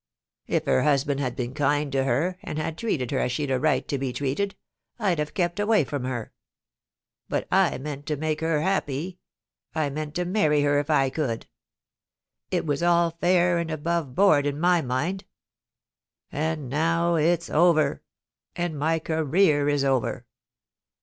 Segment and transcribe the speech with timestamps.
[0.47, 3.59] If her husband had been kind to her, and had treated her as she'd a
[3.59, 4.55] right to be treated,
[4.97, 6.33] I'd have kept away from her.
[7.29, 9.19] But I meant to make her happy;
[9.75, 11.45] I meant to marry her if I could.
[12.49, 15.25] It was all fair and above board in my mind.
[16.31, 18.01] And now it's over,
[18.55, 20.25] and my career is over.